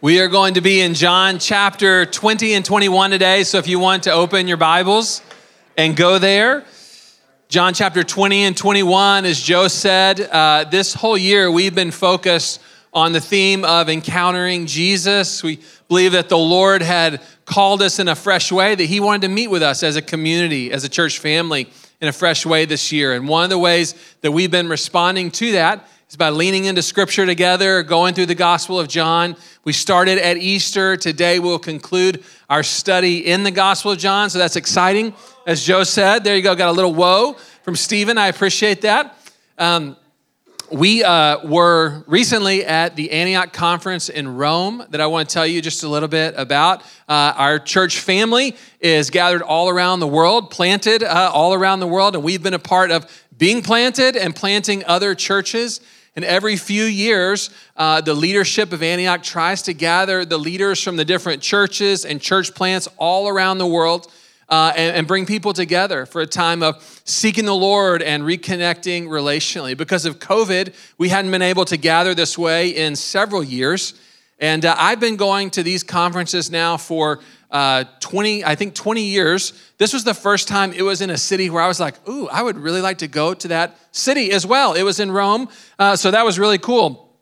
[0.00, 3.42] We are going to be in John chapter 20 and 21 today.
[3.42, 5.22] So if you want to open your Bibles
[5.76, 6.64] and go there,
[7.48, 12.60] John chapter 20 and 21, as Joe said, uh, this whole year we've been focused
[12.92, 15.42] on the theme of encountering Jesus.
[15.42, 15.58] We
[15.88, 19.28] believe that the Lord had called us in a fresh way, that He wanted to
[19.30, 22.92] meet with us as a community, as a church family in a fresh way this
[22.92, 23.14] year.
[23.14, 26.80] And one of the ways that we've been responding to that is by leaning into
[26.80, 29.36] scripture together, going through the Gospel of John.
[29.64, 30.96] We started at Easter.
[30.96, 34.30] Today we'll conclude our study in the Gospel of John.
[34.30, 35.12] So that's exciting.
[35.46, 36.54] As Joe said, there you go.
[36.54, 38.16] Got a little whoa from Stephen.
[38.16, 39.18] I appreciate that.
[39.58, 39.98] Um,
[40.72, 45.46] we uh, were recently at the Antioch conference in Rome that I want to tell
[45.46, 46.82] you just a little bit about.
[47.06, 51.86] Uh, our church family is gathered all around the world, planted uh, all around the
[51.86, 55.80] world, and we've been a part of being planted and planting other churches.
[56.18, 60.96] And every few years, uh, the leadership of Antioch tries to gather the leaders from
[60.96, 64.10] the different churches and church plants all around the world
[64.48, 69.04] uh, and, and, bring people together for a time of seeking the Lord and reconnecting
[69.04, 69.76] relationally.
[69.76, 73.94] Because of COVID, we hadn't been able to gather this way in several years.
[74.40, 79.02] And uh, I've been going to these conferences now for uh, 20, I think 20
[79.02, 79.52] years.
[79.78, 82.28] This was the first time it was in a city where I was like, ooh,
[82.28, 84.74] I would really like to go to that city as well.
[84.74, 87.16] It was in Rome, uh, so that was really cool.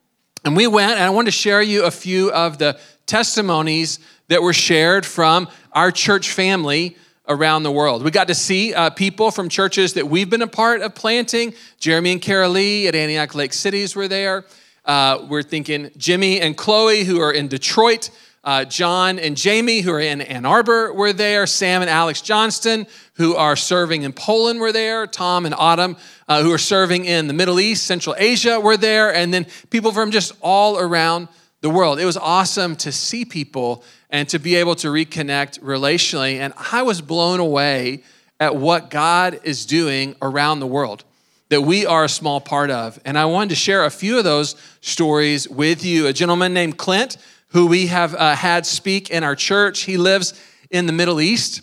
[0.45, 4.43] And we went, and I wanted to share you a few of the testimonies that
[4.43, 6.97] were shared from our church family
[7.29, 8.05] around the world.
[8.05, 11.55] We got to see uh, people from churches that we've been a part of planting.
[11.79, 14.45] Jeremy and Carol Lee at Antioch Lake Cities were there.
[14.85, 18.11] Uh, we're thinking Jimmy and Chloe, who are in Detroit.
[18.47, 21.49] Uh, John and Jamie, who are in Ann Arbor, were there.
[21.49, 25.09] Sam and Alex Johnston, who are serving in Poland, were there.
[25.09, 25.97] Tom and Autumn,
[26.29, 29.13] uh, who are serving in the Middle East, Central Asia, were there.
[29.13, 31.27] And then people from just all around
[31.61, 31.99] the world.
[31.99, 36.37] It was awesome to see people and to be able to reconnect relationally.
[36.37, 38.05] And I was blown away
[38.39, 41.03] at what God is doing around the world
[41.49, 42.99] that we are a small part of.
[43.05, 46.07] And I wanted to share a few of those stories with you.
[46.07, 47.17] A gentleman named Clint
[47.57, 49.85] who we have uh, had speak in our church.
[49.85, 50.39] He lives
[50.71, 51.63] in the Middle East,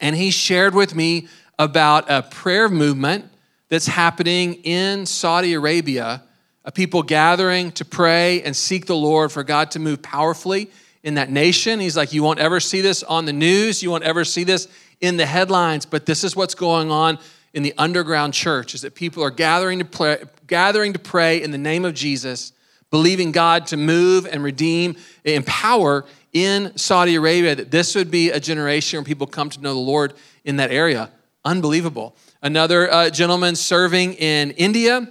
[0.00, 1.26] and he shared with me
[1.58, 3.24] about a prayer movement
[3.68, 6.22] that's happening in Saudi Arabia,
[6.64, 10.70] a people gathering to pray and seek the Lord for God to move powerfully
[11.02, 11.80] in that nation.
[11.80, 14.68] He's like, You won't ever see this on the news, you won't ever see this
[15.00, 17.18] in the headlines, but this is what's going on
[17.52, 21.50] in the underground church is that people are gathering to pray, gathering to pray in
[21.50, 22.52] the name of Jesus
[22.90, 28.30] believing God to move and redeem, and empower in Saudi Arabia, that this would be
[28.30, 30.14] a generation where people come to know the Lord
[30.44, 31.10] in that area.
[31.44, 32.14] Unbelievable.
[32.42, 35.10] Another uh, gentleman serving in India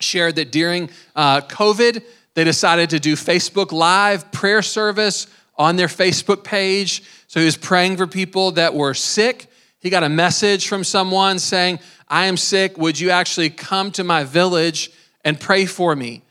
[0.00, 2.02] shared that during uh, COVID,
[2.34, 7.02] they decided to do Facebook Live prayer service on their Facebook page.
[7.28, 9.50] So he was praying for people that were sick.
[9.80, 12.76] He got a message from someone saying, I am sick.
[12.76, 14.90] Would you actually come to my village
[15.24, 16.22] and pray for me?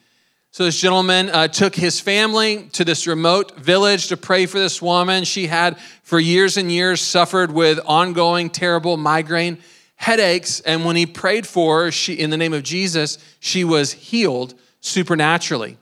[0.56, 4.82] So, this gentleman uh, took his family to this remote village to pray for this
[4.82, 5.26] woman.
[5.26, 9.58] She had, for years and years, suffered with ongoing, terrible migraine
[9.98, 10.62] headaches.
[10.62, 14.54] And when he prayed for her, she, in the name of Jesus, she was healed
[14.80, 15.78] supernaturally.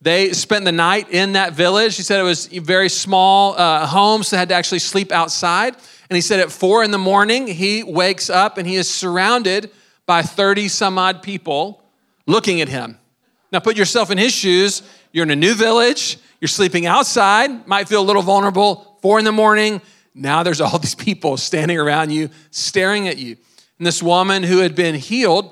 [0.00, 1.98] They spent the night in that village.
[1.98, 5.12] He said it was a very small uh, home, so they had to actually sleep
[5.12, 5.76] outside.
[6.08, 9.70] And he said at four in the morning, he wakes up and he is surrounded
[10.06, 11.84] by 30 some odd people
[12.26, 12.96] looking at him.
[13.52, 14.82] Now put yourself in his shoes.
[15.12, 19.26] You're in a new village, you're sleeping outside, might feel a little vulnerable, four in
[19.26, 19.82] the morning.
[20.14, 23.36] Now there's all these people standing around you, staring at you.
[23.78, 25.50] And this woman who had been healed,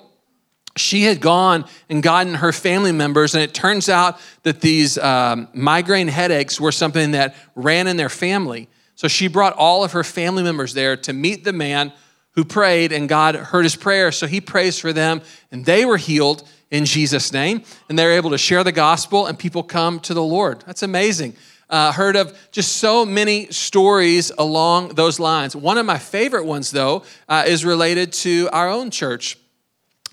[0.77, 5.49] she had gone and gotten her family members, and it turns out that these um,
[5.53, 8.69] migraine headaches were something that ran in their family.
[8.95, 11.93] So she brought all of her family members there to meet the man
[12.33, 14.13] who prayed, and God heard his prayer.
[14.13, 17.63] So he prays for them, and they were healed in Jesus' name.
[17.89, 20.63] And they're able to share the gospel, and people come to the Lord.
[20.67, 21.35] That's amazing.
[21.69, 25.55] Uh, heard of just so many stories along those lines.
[25.55, 29.37] One of my favorite ones, though, uh, is related to our own church.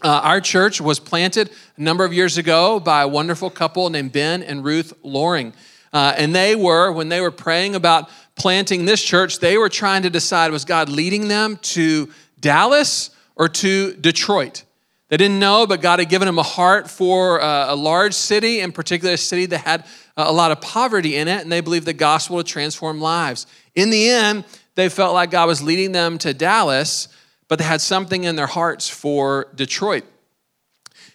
[0.03, 4.12] Uh, our church was planted a number of years ago by a wonderful couple named
[4.12, 5.53] Ben and Ruth Loring.
[5.91, 10.04] Uh, and they were, when they were praying about planting this church, they were trying
[10.04, 14.63] to decide was God leading them to Dallas or to Detroit?
[15.10, 18.60] They didn't know, but God had given them a heart for uh, a large city,
[18.60, 19.81] in particular a city that had
[20.18, 23.48] uh, a lot of poverty in it, and they believed the gospel would transform lives.
[23.74, 24.44] In the end,
[24.75, 27.07] they felt like God was leading them to Dallas,
[27.48, 30.04] but they had something in their hearts for Detroit.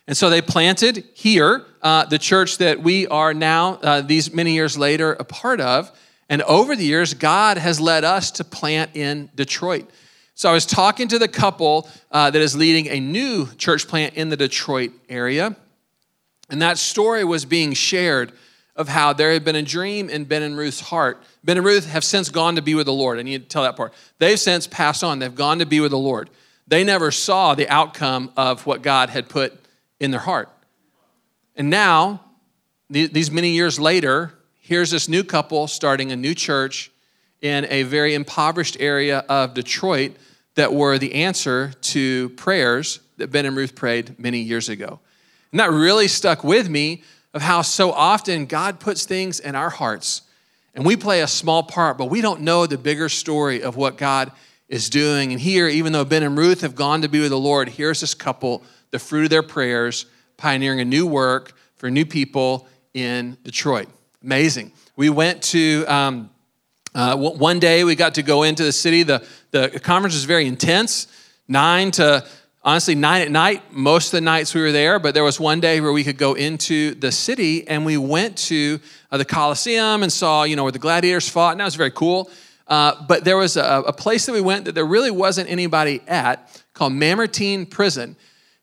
[0.06, 4.54] And so they planted here uh, the church that we are now, uh, these many
[4.54, 5.92] years later, a part of.
[6.32, 9.90] And over the years, God has led us to plant in Detroit.
[10.34, 14.14] So I was talking to the couple uh, that is leading a new church plant
[14.14, 15.54] in the Detroit area.
[16.48, 18.32] And that story was being shared
[18.74, 21.22] of how there had been a dream in Ben and Ruth's heart.
[21.44, 23.18] Ben and Ruth have since gone to be with the Lord.
[23.18, 23.92] I need to tell that part.
[24.18, 26.30] They've since passed on, they've gone to be with the Lord.
[26.66, 29.52] They never saw the outcome of what God had put
[30.00, 30.48] in their heart.
[31.56, 32.22] And now,
[32.88, 34.32] these many years later,
[34.72, 36.90] here's this new couple starting a new church
[37.42, 40.12] in a very impoverished area of Detroit
[40.54, 44.98] that were the answer to prayers that Ben and Ruth prayed many years ago.
[45.50, 47.02] And that really stuck with me
[47.34, 50.22] of how so often God puts things in our hearts
[50.72, 53.98] and we play a small part, but we don't know the bigger story of what
[53.98, 54.32] God
[54.70, 55.32] is doing.
[55.32, 58.00] And here, even though Ben and Ruth have gone to be with the Lord, here's
[58.00, 60.06] this couple, the fruit of their prayers,
[60.38, 63.90] pioneering a new work for new people in Detroit.
[64.22, 64.72] Amazing.
[64.94, 66.30] We went to, um,
[66.94, 69.02] uh, one day we got to go into the city.
[69.02, 71.08] The, the conference was very intense,
[71.48, 72.24] nine to
[72.64, 75.58] honestly nine at night most of the nights we were there but there was one
[75.58, 78.78] day where we could go into the city and we went to
[79.10, 81.90] uh, the coliseum and saw you know where the gladiators fought and that was very
[81.90, 82.30] cool
[82.68, 86.00] uh, but there was a, a, place that we went that there really wasn't anybody
[86.06, 88.14] at called mamertine prison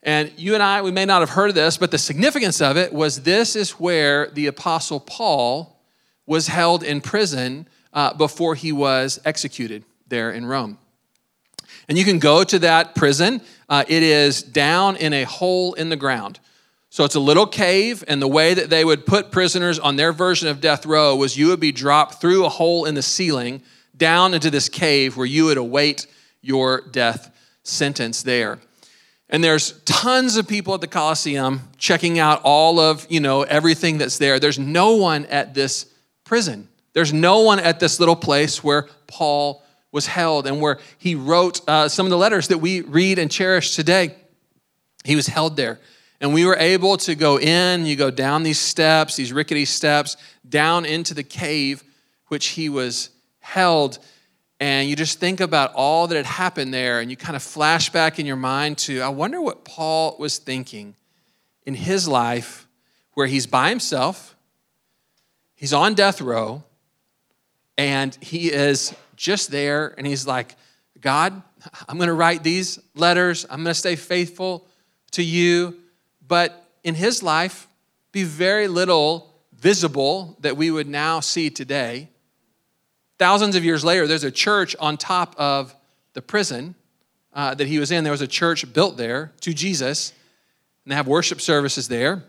[0.03, 2.77] and you and i we may not have heard of this but the significance of
[2.77, 5.81] it was this is where the apostle paul
[6.25, 10.77] was held in prison uh, before he was executed there in rome
[11.89, 13.41] and you can go to that prison.
[13.67, 16.39] Uh, it is down in a hole in the ground.
[16.91, 20.11] So it's a little cave, and the way that they would put prisoners on their
[20.13, 23.61] version of death row was you would be dropped through a hole in the ceiling
[23.95, 26.07] down into this cave where you would await
[26.41, 28.59] your death sentence there.
[29.29, 33.99] And there's tons of people at the Coliseum checking out all of, you know, everything
[33.99, 34.39] that's there.
[34.39, 35.85] There's no one at this
[36.23, 36.67] prison.
[36.93, 41.61] There's no one at this little place where Paul was held and where he wrote
[41.67, 44.15] uh, some of the letters that we read and cherish today.
[45.03, 45.79] He was held there.
[46.21, 50.17] And we were able to go in, you go down these steps, these rickety steps,
[50.47, 51.83] down into the cave
[52.27, 53.09] which he was
[53.39, 53.99] held.
[54.59, 57.89] And you just think about all that had happened there, and you kind of flash
[57.91, 60.95] back in your mind to, I wonder what Paul was thinking
[61.65, 62.67] in his life
[63.13, 64.35] where he's by himself,
[65.55, 66.63] he's on death row,
[67.77, 70.55] and he is just there and he's like,
[70.99, 71.41] God,
[71.87, 73.45] I'm going to write these letters.
[73.49, 74.67] I'm going to stay faithful
[75.11, 75.77] to you.
[76.27, 77.67] But in his life,
[78.11, 82.09] be very little visible that we would now see today.
[83.19, 85.75] Thousands of years later, there's a church on top of
[86.13, 86.73] the prison
[87.33, 88.03] uh, that he was in.
[88.03, 90.13] There was a church built there to Jesus,
[90.83, 92.23] and they have worship services there.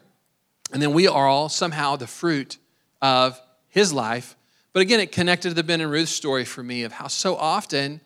[0.72, 2.58] And then we are all somehow the fruit
[3.00, 4.36] of his life
[4.72, 7.36] but again, it connected to the Ben and Ruth story for me of how so
[7.36, 8.00] often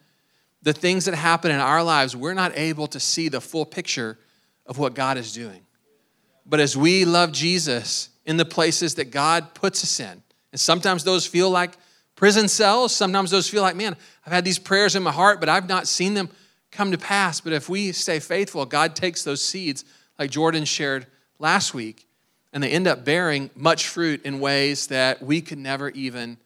[0.62, 4.18] the things that happen in our lives, we're not able to see the full picture
[4.66, 5.60] of what God is doing.
[6.46, 10.22] But as we love Jesus in the places that God puts us in,
[10.52, 11.76] and sometimes those feel like
[12.16, 13.96] prison cells, sometimes those feel like, man,
[14.26, 16.30] I've had these prayers in my heart, but I've not seen them
[16.70, 17.40] come to pass.
[17.40, 19.84] But if we stay faithful, God takes those seeds,
[20.18, 21.06] like Jordan shared
[21.38, 22.06] last week,
[22.52, 26.38] and they end up bearing much fruit in ways that we could never even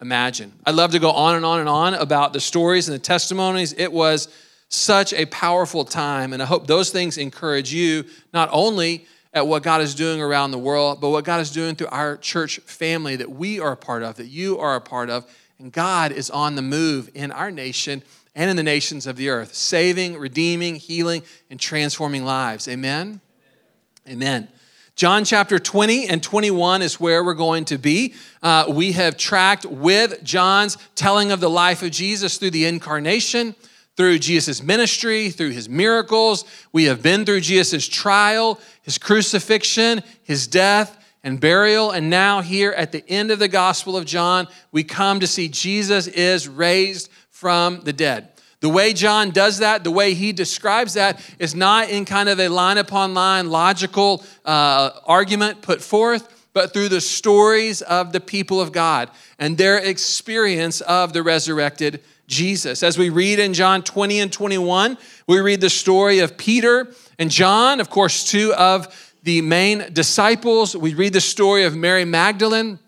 [0.00, 0.52] imagine.
[0.64, 3.72] I'd love to go on and on and on about the stories and the testimonies.
[3.72, 4.28] It was
[4.68, 9.06] such a powerful time, and I hope those things encourage you not only
[9.36, 12.16] at what God is doing around the world, but what God is doing through our
[12.16, 15.30] church family that we are a part of, that you are a part of.
[15.58, 18.02] And God is on the move in our nation
[18.34, 22.66] and in the nations of the earth, saving, redeeming, healing, and transforming lives.
[22.66, 23.20] Amen?
[24.08, 24.48] Amen.
[24.94, 28.14] John chapter 20 and 21 is where we're going to be.
[28.42, 33.54] Uh, we have tracked with John's telling of the life of Jesus through the incarnation,
[33.96, 36.44] through Jesus' ministry, through his miracles.
[36.72, 41.90] We have been through Jesus' trial, his crucifixion, his death, and burial.
[41.90, 45.48] And now, here at the end of the Gospel of John, we come to see
[45.48, 48.28] Jesus is raised from the dead.
[48.60, 52.40] The way John does that, the way he describes that, is not in kind of
[52.40, 58.20] a line upon line logical uh, argument put forth, but through the stories of the
[58.20, 62.82] people of God and their experience of the resurrected Jesus.
[62.82, 67.30] As we read in John 20 and 21, we read the story of Peter and
[67.30, 70.76] John, of course, two of the main disciples.
[70.76, 72.78] We read the story of Mary Magdalene,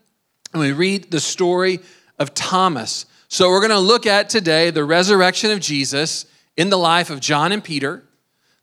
[0.53, 1.81] and we read the story
[2.19, 3.07] of Thomas.
[3.29, 6.27] So, we're going to look at today the resurrection of Jesus
[6.57, 8.03] in the life of John and Peter,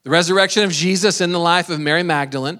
[0.03, 2.59] the resurrection of Jesus in the life of Mary Magdalene,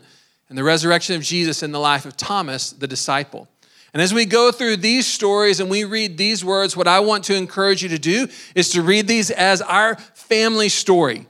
[0.50, 3.48] and the resurrection of Jesus in the life of Thomas, the disciple.
[3.96, 7.24] And as we go through these stories and we read these words, what I want
[7.24, 11.28] to encourage you to do is to read these as our family story.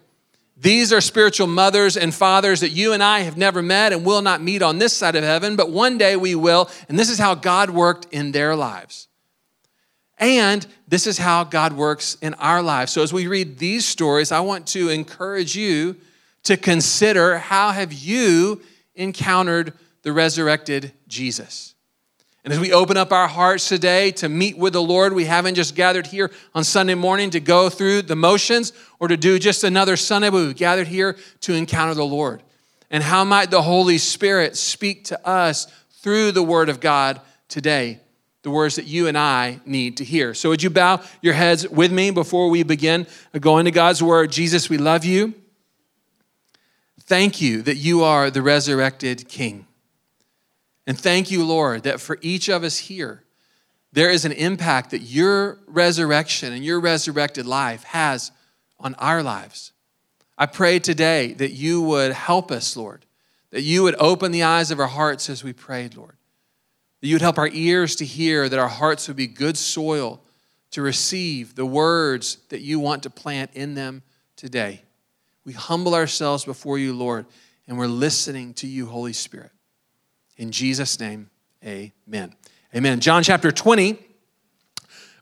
[0.58, 4.24] These are spiritual mothers and fathers that you and I have never met and will
[4.24, 6.72] not meet on this side of heaven, but one day we will.
[6.90, 9.10] And this is how God worked in their lives.
[10.18, 12.92] And this is how God works in our lives.
[12.92, 15.98] So as we read these stories, I want to encourage you
[16.46, 18.64] to consider how have you
[18.96, 21.75] encountered the resurrected Jesus?
[22.46, 25.56] And as we open up our hearts today to meet with the Lord, we haven't
[25.56, 29.64] just gathered here on Sunday morning to go through the motions or to do just
[29.64, 32.44] another Sunday, but we've gathered here to encounter the Lord.
[32.92, 35.66] And how might the Holy Spirit speak to us
[36.02, 38.00] through the Word of God today?
[38.44, 40.36] The words that you and I need to hear.
[40.36, 43.08] So, would you bow your heads with me before we begin
[43.40, 44.32] going to God's Word?
[44.32, 45.34] Jesus, we love you.
[47.02, 49.66] Thank you that you are the resurrected King.
[50.88, 53.24] And thank you, Lord, that for each of us here,
[53.92, 58.32] there is an impact that your resurrection and your resurrected life has
[58.80, 59.72] on our lives.
[60.38, 63.06] I pray today that you would help us, Lord,
[63.52, 66.18] that you would open the eyes of our hearts as we prayed, Lord,
[67.00, 70.22] that you would help our ears to hear, that our hearts would be good soil
[70.72, 74.04] to receive the words that you want to plant in them
[74.36, 74.82] today.
[75.46, 77.26] We humble ourselves before you, Lord,
[77.66, 79.52] and we're listening to you, Holy Spirit.
[80.38, 81.30] In Jesus' name,
[81.64, 82.36] amen.
[82.76, 83.00] Amen.
[83.00, 83.98] John chapter 20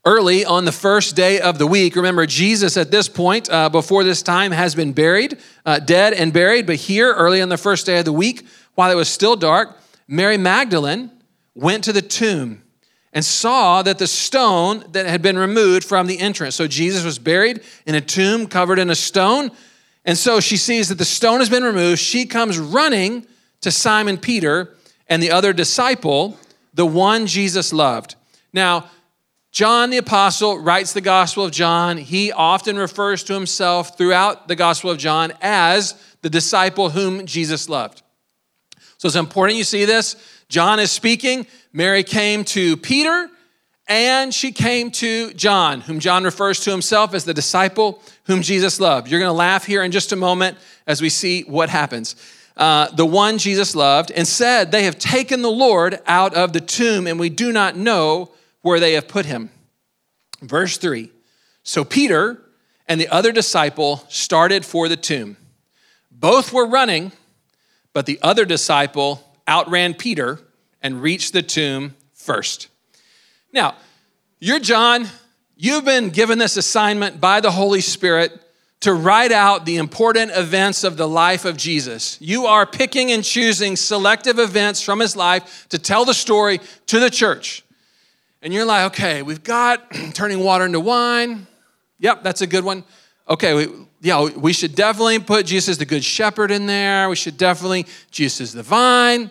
[0.05, 1.96] early on the first day of the week.
[1.96, 6.34] Remember, Jesus at this point, uh, before this time, has been buried, uh, dead and
[6.34, 6.65] buried.
[6.65, 9.77] But here, early on the first day of the week, while it was still dark,
[10.08, 11.12] Mary Magdalene
[11.53, 12.63] went to the tomb
[13.13, 16.55] and saw that the stone that had been removed from the entrance.
[16.55, 19.51] So Jesus was buried in a tomb covered in a stone.
[20.03, 22.00] And so she sees that the stone has been removed.
[22.00, 23.27] She comes running
[23.62, 24.75] to Simon Peter
[25.13, 26.39] and the other disciple,
[26.74, 28.15] the one Jesus loved.
[28.51, 28.89] Now,
[29.51, 31.98] John the Apostle writes the Gospel of John.
[31.98, 35.93] He often refers to himself throughout the Gospel of John as
[36.24, 38.01] the disciple whom Jesus loved.
[38.98, 40.15] So it's important you see this.
[40.50, 41.46] John is speaking.
[41.72, 43.29] Mary came to Peter
[43.88, 48.79] and she came to John, whom John refers to himself as the disciple whom Jesus
[48.79, 49.12] loved.
[49.12, 52.15] You're going to laugh here in just a moment as we see what happens
[52.55, 56.62] uh, the one Jesus loved, and said, They have taken the Lord out of the
[56.62, 58.31] tomb, and we do not know
[58.62, 59.50] where they have put him.
[60.41, 61.10] Verse 3
[61.63, 62.41] So Peter
[62.88, 65.38] and the other disciple started for the tomb.
[66.12, 67.12] Both were running,
[67.91, 70.39] but the other disciple outran Peter
[70.81, 72.67] and reached the tomb first.
[73.51, 73.75] Now,
[74.39, 75.07] you're John.
[75.55, 78.39] You've been given this assignment by the Holy Spirit
[78.84, 82.18] to write out the important events of the life of Jesus.
[82.20, 87.00] You are picking and choosing selective events from his life to tell the story to
[87.00, 87.63] the church.
[88.42, 91.48] And you're like, okay, we've got turning water into wine.
[92.00, 92.84] Yep, that's a good one.
[93.30, 93.68] Okay, we,
[94.02, 97.08] yeah, we should definitely put Jesus the good shepherd in there.
[97.08, 99.30] We should definitely, Jesus the vine.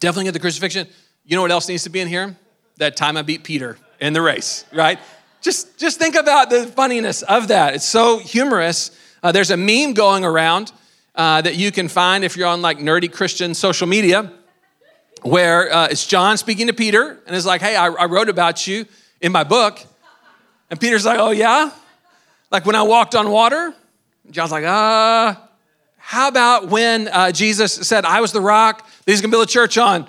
[0.00, 0.88] Definitely get the crucifixion.
[1.24, 2.36] You know what else needs to be in here?
[2.78, 4.98] That time I beat Peter in the race, right?
[5.42, 7.74] Just, just think about the funniness of that.
[7.74, 8.90] It's so humorous.
[9.22, 10.72] Uh, there's a meme going around
[11.14, 14.32] uh, that you can find if you're on like nerdy Christian social media
[15.22, 18.66] where uh, it's John speaking to Peter and is like, hey, I, I wrote about
[18.66, 18.86] you
[19.20, 19.80] in my book.
[20.70, 21.70] And Peter's like, oh, yeah?
[22.50, 23.74] Like when I walked on water?
[24.30, 25.34] John's like, uh,
[25.96, 29.50] how about when uh, Jesus said, I was the rock that he's gonna build a
[29.50, 30.06] church on?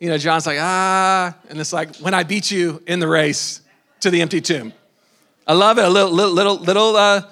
[0.00, 3.60] You know, John's like, ah, and it's like, when I beat you in the race
[4.06, 4.72] to the empty tomb.
[5.48, 5.84] I love it.
[5.84, 7.22] A little, little, little, little uh,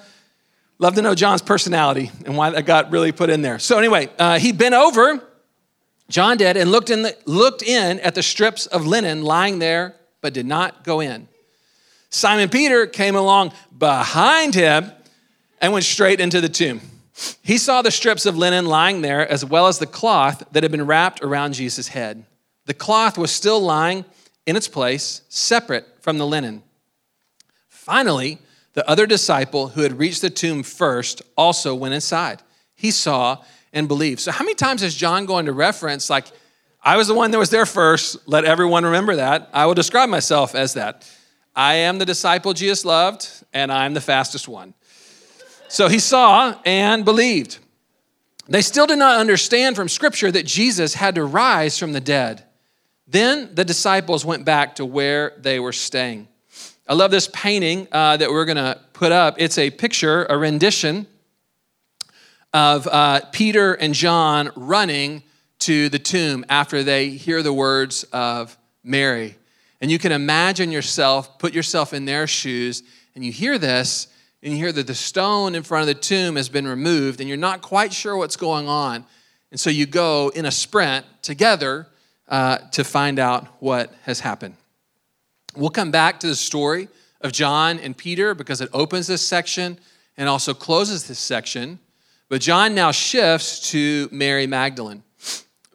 [0.77, 3.59] love to know John's personality and why that got really put in there.
[3.59, 5.23] So anyway, uh, he bent over,
[6.09, 9.95] John did, and looked in, the, looked in at the strips of linen lying there,
[10.19, 11.29] but did not go in.
[12.09, 14.91] Simon Peter came along behind him
[15.61, 16.81] and went straight into the tomb.
[17.41, 20.73] He saw the strips of linen lying there, as well as the cloth that had
[20.73, 22.25] been wrapped around Jesus' head.
[22.65, 24.03] The cloth was still lying
[24.45, 26.61] in its place, separate from the linen.
[27.85, 28.39] Finally,
[28.73, 32.41] the other disciple who had reached the tomb first also went inside.
[32.73, 34.21] He saw and believed.
[34.21, 36.25] So, how many times is John going to reference, like,
[36.81, 39.51] I was the one that was there first, let everyone remember that?
[39.53, 41.07] I will describe myself as that.
[41.55, 44.73] I am the disciple Jesus loved, and I'm the fastest one.
[45.67, 47.59] So he saw and believed.
[48.47, 52.45] They still did not understand from Scripture that Jesus had to rise from the dead.
[53.07, 56.29] Then the disciples went back to where they were staying.
[56.87, 59.35] I love this painting uh, that we're going to put up.
[59.39, 61.07] It's a picture, a rendition
[62.53, 65.23] of uh, Peter and John running
[65.59, 69.35] to the tomb after they hear the words of Mary.
[69.81, 72.83] And you can imagine yourself, put yourself in their shoes,
[73.15, 74.07] and you hear this,
[74.43, 77.27] and you hear that the stone in front of the tomb has been removed, and
[77.27, 79.05] you're not quite sure what's going on.
[79.49, 81.87] And so you go in a sprint together
[82.27, 84.55] uh, to find out what has happened.
[85.55, 86.89] We'll come back to the story
[87.21, 89.79] of John and Peter because it opens this section
[90.17, 91.79] and also closes this section.
[92.29, 95.03] But John now shifts to Mary Magdalene.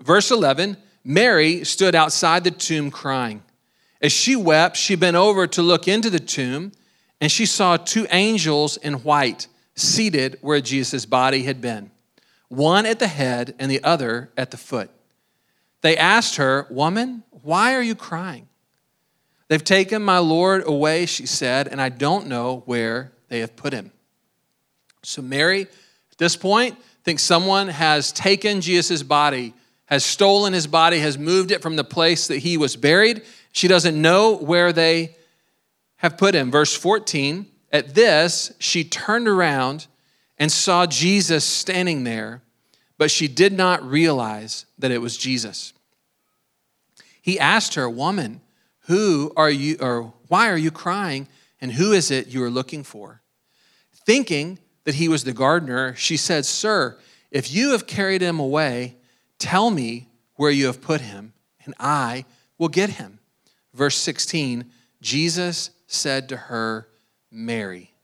[0.01, 3.43] Verse 11 Mary stood outside the tomb crying.
[4.03, 6.73] As she wept, she bent over to look into the tomb,
[7.21, 11.91] and she saw two angels in white seated where Jesus' body had been,
[12.49, 14.91] one at the head and the other at the foot.
[15.81, 18.49] They asked her, Woman, why are you crying?
[19.51, 23.73] They've taken my Lord away, she said, and I don't know where they have put
[23.73, 23.91] him.
[25.03, 29.53] So, Mary, at this point, thinks someone has taken Jesus' body,
[29.87, 33.23] has stolen his body, has moved it from the place that he was buried.
[33.51, 35.17] She doesn't know where they
[35.97, 36.53] have put him.
[36.53, 39.89] Verse 14 At this, she turned around
[40.39, 42.41] and saw Jesus standing there,
[42.99, 45.73] but she did not realize that it was Jesus.
[47.21, 48.43] He asked her, Woman,
[48.91, 51.29] who are you, or why are you crying,
[51.61, 53.23] and who is it you are looking for?
[54.05, 56.99] Thinking that he was the gardener, she said, Sir,
[57.31, 58.97] if you have carried him away,
[59.39, 62.25] tell me where you have put him, and I
[62.59, 63.21] will get him.
[63.73, 64.65] Verse 16
[65.01, 66.89] Jesus said to her,
[67.31, 67.95] Mary.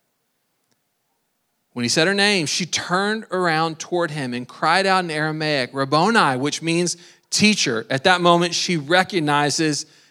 [1.73, 5.71] When he said her name, she turned around toward him and cried out in Aramaic,
[5.73, 6.97] Rabboni, which means
[7.28, 7.87] teacher.
[7.90, 9.85] At that moment, she recognizes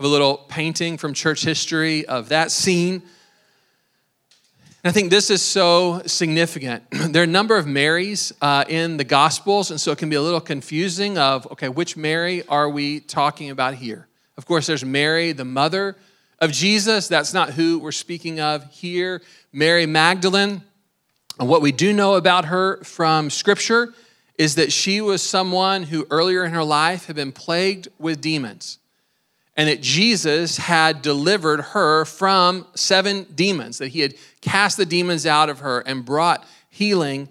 [0.00, 3.02] Have a little painting from church history of that scene.
[4.82, 6.84] And I think this is so significant.
[6.90, 10.16] there are a number of Marys uh, in the Gospels, and so it can be
[10.16, 14.08] a little confusing of, okay, which Mary are we talking about here?
[14.38, 15.96] Of course, there's Mary, the mother
[16.38, 17.06] of Jesus.
[17.06, 19.20] That's not who we're speaking of here.
[19.52, 20.62] Mary Magdalene.
[21.38, 23.92] And what we do know about her from Scripture
[24.38, 28.78] is that she was someone who earlier in her life had been plagued with demons
[29.56, 35.26] and that Jesus had delivered her from seven demons, that he had cast the demons
[35.26, 37.28] out of her and brought healing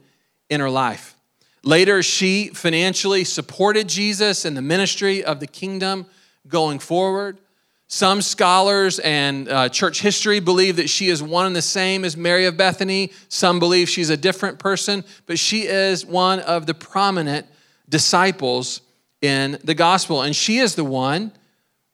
[0.49, 1.15] in her life.
[1.63, 6.05] Later, she financially supported Jesus and the ministry of the kingdom
[6.47, 7.39] going forward.
[7.87, 12.15] Some scholars and uh, church history believe that she is one and the same as
[12.15, 13.11] Mary of Bethany.
[13.29, 17.47] Some believe she's a different person, but she is one of the prominent
[17.89, 18.81] disciples
[19.21, 20.21] in the gospel.
[20.21, 21.31] And she is the one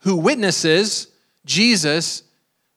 [0.05, 1.07] who witnesses
[1.45, 2.23] Jesus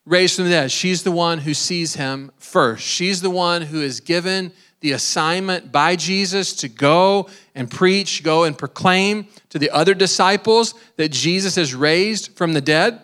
[0.06, 0.72] raised from the dead.
[0.72, 2.82] She's the one who sees him first.
[2.82, 8.44] She's the one who is given the assignment by Jesus to go and preach, go
[8.44, 12.98] and proclaim to the other disciples that Jesus is raised from the dead.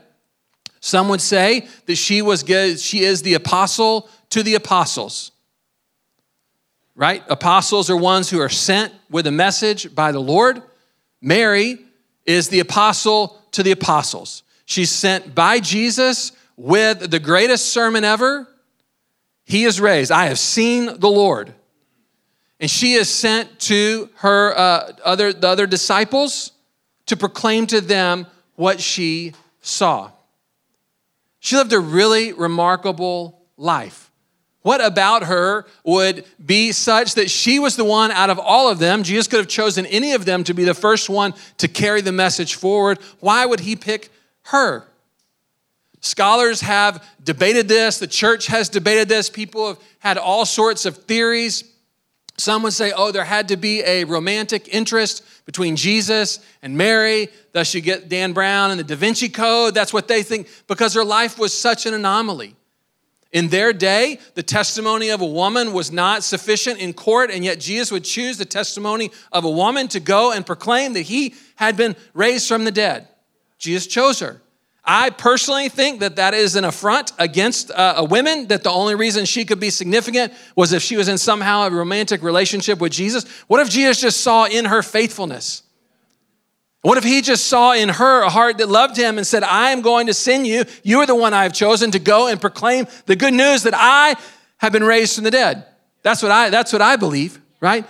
[0.80, 2.44] Some would say that she was
[2.82, 5.32] she is the apostle to the apostles.
[6.96, 7.22] Right?
[7.28, 10.62] Apostles are ones who are sent with a message by the Lord.
[11.20, 11.78] Mary
[12.24, 14.42] is the apostle to the apostles.
[14.66, 18.48] She's sent by Jesus with the greatest sermon ever.
[19.44, 20.10] He is raised.
[20.10, 21.52] I have seen the Lord.
[22.60, 26.52] And she is sent to her uh, other, the other disciples
[27.06, 30.10] to proclaim to them what she saw.
[31.40, 34.10] She lived a really remarkable life.
[34.64, 38.78] What about her would be such that she was the one out of all of
[38.78, 39.02] them?
[39.02, 42.12] Jesus could have chosen any of them to be the first one to carry the
[42.12, 42.98] message forward.
[43.20, 44.10] Why would he pick
[44.44, 44.88] her?
[46.00, 50.96] Scholars have debated this, the church has debated this, people have had all sorts of
[50.96, 51.64] theories.
[52.38, 57.28] Some would say, oh, there had to be a romantic interest between Jesus and Mary.
[57.52, 59.74] Thus, you get Dan Brown and the Da Vinci Code.
[59.74, 62.56] That's what they think because her life was such an anomaly.
[63.34, 67.58] In their day, the testimony of a woman was not sufficient in court, and yet
[67.58, 71.76] Jesus would choose the testimony of a woman to go and proclaim that he had
[71.76, 73.08] been raised from the dead.
[73.58, 74.40] Jesus chose her.
[74.84, 78.94] I personally think that that is an affront against uh, a woman, that the only
[78.94, 82.92] reason she could be significant was if she was in somehow a romantic relationship with
[82.92, 83.26] Jesus.
[83.48, 85.63] What if Jesus just saw in her faithfulness?
[86.84, 89.70] What if he just saw in her a heart that loved him and said, I
[89.70, 92.38] am going to send you, you are the one I have chosen to go and
[92.38, 94.16] proclaim the good news that I
[94.58, 95.64] have been raised from the dead.
[96.02, 97.86] That's what I, that's what I believe, right?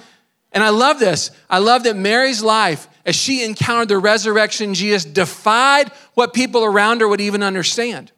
[0.52, 1.32] And I love this.
[1.50, 7.00] I love that Mary's life, as she encountered the resurrection, Jesus defied what people around
[7.00, 8.12] her would even understand.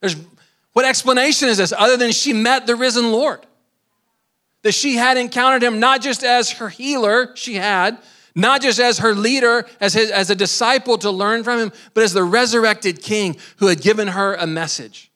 [0.00, 0.16] There's,
[0.72, 3.46] what explanation is this other than she met the risen Lord?
[4.62, 7.98] That she had encountered him not just as her healer, she had,
[8.38, 12.04] not just as her leader, as, his, as a disciple to learn from him, but
[12.04, 15.10] as the resurrected king who had given her a message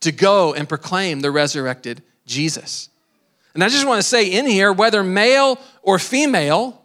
[0.00, 2.88] to go and proclaim the resurrected Jesus.
[3.54, 6.80] And I just want to say in here, whether male or female,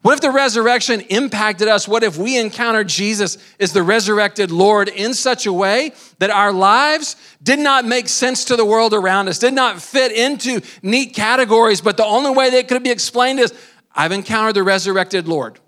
[0.00, 1.86] what if the resurrection impacted us?
[1.86, 6.52] What if we encountered Jesus as the resurrected Lord in such a way that our
[6.52, 11.14] lives did not make sense to the world around us, did not fit into neat
[11.14, 13.52] categories, but the only way that could be explained is
[13.98, 15.58] I've encountered the resurrected Lord.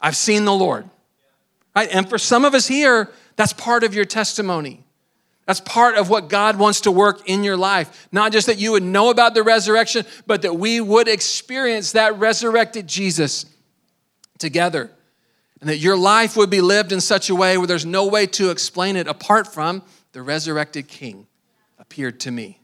[0.00, 0.88] I've seen the Lord.
[1.76, 1.90] Right?
[1.92, 4.82] And for some of us here, that's part of your testimony.
[5.46, 8.08] That's part of what God wants to work in your life.
[8.12, 12.18] Not just that you would know about the resurrection, but that we would experience that
[12.18, 13.44] resurrected Jesus
[14.38, 14.90] together.
[15.60, 18.24] And that your life would be lived in such a way where there's no way
[18.28, 21.26] to explain it apart from the resurrected King
[21.78, 22.58] appeared to me.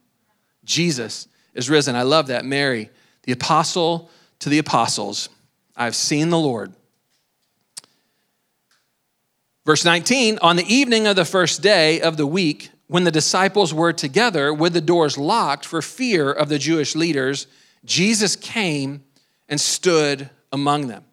[0.64, 1.94] Jesus is risen.
[1.94, 2.46] I love that.
[2.46, 2.88] Mary,
[3.24, 5.28] the apostle to the apostles,
[5.76, 6.72] I've seen the Lord.
[9.64, 13.74] Verse 19, on the evening of the first day of the week, when the disciples
[13.74, 17.46] were together with the doors locked for fear of the Jewish leaders,
[17.84, 19.04] Jesus came
[19.48, 21.04] and stood among them.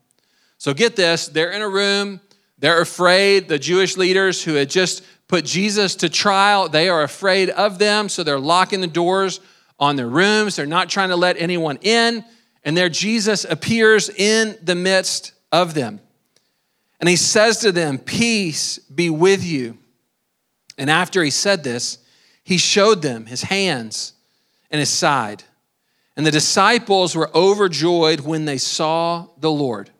[0.57, 2.21] So get this, they're in a room,
[2.57, 3.49] they're afraid.
[3.49, 8.07] The Jewish leaders who had just put Jesus to trial, they are afraid of them,
[8.07, 9.41] so they're locking the doors
[9.77, 10.55] on their rooms.
[10.55, 12.23] They're not trying to let anyone in
[12.65, 16.01] and there Jesus appears in the midst of them.
[16.99, 19.77] And he says to them, Peace be with you.
[20.77, 21.99] And after he said this,
[22.43, 24.13] he showed them his hands
[24.71, 25.43] and his side.
[26.17, 29.91] And the disciples were overjoyed when they saw the Lord.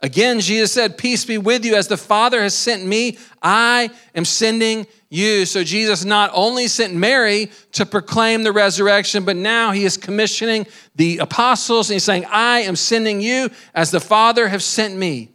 [0.00, 1.74] Again, Jesus said, Peace be with you.
[1.74, 5.44] As the Father has sent me, I am sending you.
[5.44, 10.66] So Jesus not only sent Mary to proclaim the resurrection, but now he is commissioning
[10.94, 15.32] the apostles and he's saying, I am sending you as the Father has sent me.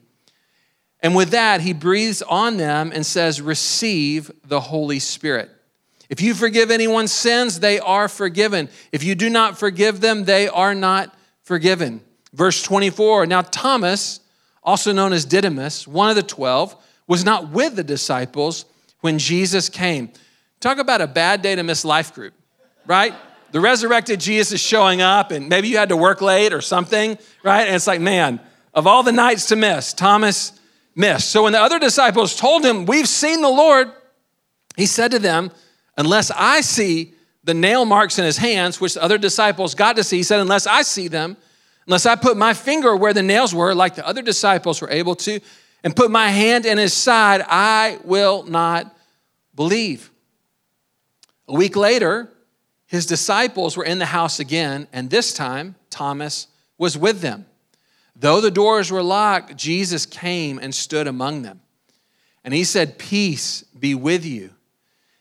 [1.02, 5.52] And with that, he breathes on them and says, Receive the Holy Spirit.
[6.10, 8.69] If you forgive anyone's sins, they are forgiven.
[8.93, 11.99] If you do not forgive them, they are not forgiven.
[12.32, 14.21] Verse 24 Now, Thomas,
[14.63, 16.76] also known as Didymus, one of the twelve,
[17.08, 18.65] was not with the disciples
[19.02, 20.12] when Jesus came.
[20.60, 22.34] Talk about a bad day to miss life group,
[22.86, 23.13] right?
[23.52, 27.17] The resurrected Jesus is showing up, and maybe you had to work late or something,
[27.43, 27.67] right?
[27.67, 28.39] And it's like, man,
[28.73, 30.60] of all the nights to miss, Thomas
[30.95, 31.30] missed.
[31.30, 33.91] So when the other disciples told him, We've seen the Lord,
[34.76, 35.52] he said to them,
[35.97, 40.04] Unless I see the nail marks in his hands, which the other disciples got to
[40.04, 41.38] see, he said, Unless I see them,
[41.88, 45.15] unless I put my finger where the nails were, like the other disciples were able
[45.15, 45.39] to,
[45.84, 48.96] and put my hand in his side, I will not
[49.56, 50.12] believe.
[51.48, 52.30] A week later,
[52.86, 57.46] his disciples were in the house again, and this time Thomas was with them.
[58.15, 61.62] Though the doors were locked, Jesus came and stood among them.
[62.43, 64.52] And he said, Peace be with you.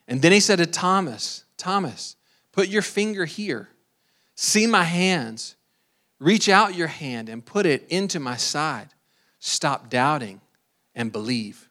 [0.06, 2.16] And then he said to Thomas, Thomas,
[2.52, 3.68] put your finger here.
[4.34, 5.56] See my hands.
[6.22, 8.86] Reach out your hand and put it into my side.
[9.40, 10.40] Stop doubting
[10.94, 11.68] and believe.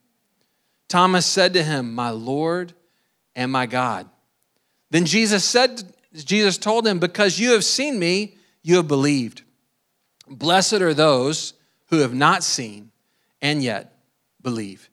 [0.90, 2.74] Thomas said to him, My Lord
[3.34, 4.10] and my God.
[4.90, 9.44] Then Jesus said, Jesus told him, Because you have seen me, you have believed.
[10.28, 11.54] Blessed are those
[11.88, 12.92] who have not seen
[13.42, 13.96] and yet
[14.42, 14.90] believe.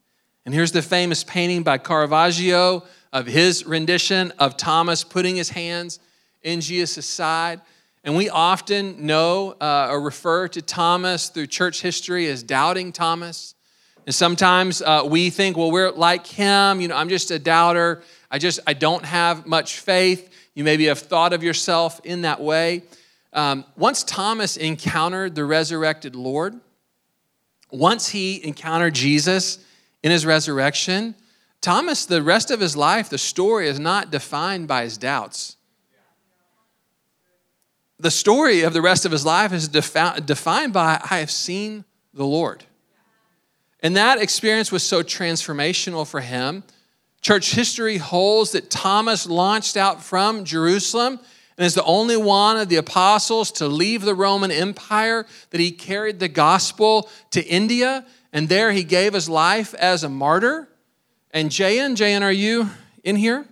[0.46, 5.98] And here's the famous painting by Caravaggio of his rendition of Thomas putting his hands
[6.42, 7.60] in Jesus' side.
[8.08, 13.54] And we often know uh, or refer to Thomas through church history as doubting Thomas.
[14.06, 16.80] And sometimes uh, we think, well, we're like him.
[16.80, 18.02] You know, I'm just a doubter.
[18.30, 20.32] I just, I don't have much faith.
[20.54, 22.84] You maybe have thought of yourself in that way.
[23.34, 26.58] Um, once Thomas encountered the resurrected Lord,
[27.70, 29.58] once he encountered Jesus
[30.02, 31.14] in his resurrection,
[31.60, 35.57] Thomas, the rest of his life, the story is not defined by his doubts.
[38.00, 41.84] The story of the rest of his life is defi- defined by I have seen
[42.14, 42.64] the Lord.
[43.80, 46.64] And that experience was so transformational for him.
[47.20, 51.18] Church history holds that Thomas launched out from Jerusalem
[51.56, 55.72] and is the only one of the apostles to leave the Roman Empire, that he
[55.72, 60.68] carried the gospel to India, and there he gave his life as a martyr.
[61.32, 62.70] And Jayan, Jayan, are you
[63.02, 63.44] in here?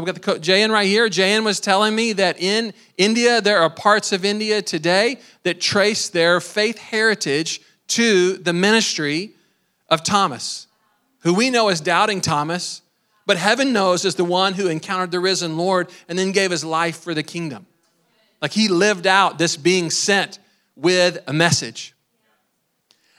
[0.00, 1.08] We got the Jayan right here.
[1.08, 6.08] Jayan was telling me that in India, there are parts of India today that trace
[6.08, 9.34] their faith heritage to the ministry
[9.88, 10.66] of Thomas,
[11.20, 12.82] who we know as doubting Thomas,
[13.24, 16.64] but heaven knows is the one who encountered the risen Lord and then gave his
[16.64, 17.66] life for the kingdom.
[18.42, 20.38] Like he lived out this being sent
[20.76, 21.93] with a message.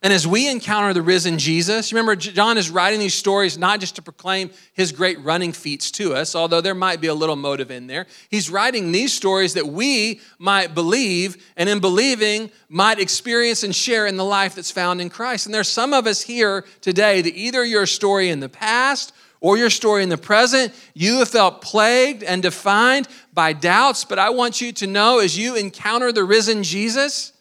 [0.05, 3.95] And as we encounter the risen Jesus, remember, John is writing these stories not just
[3.95, 7.71] to proclaim his great running feats to us, although there might be a little motive
[7.71, 8.05] in there.
[8.29, 14.05] He's writing these stories that we might believe, and in believing, might experience and share
[14.05, 15.47] in the life that's found in Christ.
[15.47, 19.57] And there's some of us here today that either your story in the past or
[19.57, 24.05] your story in the present, you have felt plagued and defined by doubts.
[24.05, 27.31] But I want you to know as you encounter the risen Jesus,